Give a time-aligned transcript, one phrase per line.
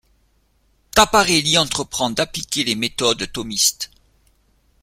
[0.95, 3.91] Taparelli entreprend d'appliquer les méthodes thomistes.